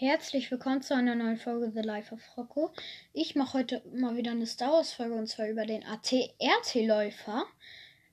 [0.00, 2.72] Herzlich willkommen zu einer neuen Folge The Life of Rocco.
[3.12, 7.44] Ich mache heute mal wieder eine Star Wars Folge und zwar über den AT-RT-Läufer.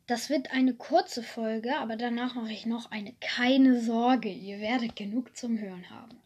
[0.07, 3.13] Das wird eine kurze Folge, aber danach mache ich noch eine.
[3.21, 6.19] Keine Sorge, ihr werdet genug zum Hören haben.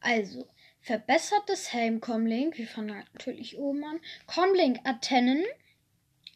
[0.00, 0.48] Also,
[0.80, 4.00] verbessertes Helm-Comlink, wir fangen natürlich oben an.
[4.26, 5.44] Comlink-Antennen,